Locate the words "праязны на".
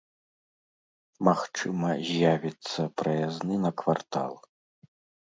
3.01-3.71